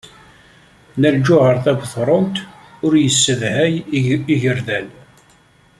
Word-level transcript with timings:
Nna 0.95 1.09
Lǧuheṛ 1.15 1.55
Tabetṛunt 1.63 2.37
ur 2.85 2.93
yessedhay 2.97 3.73
igerdan. 4.33 4.87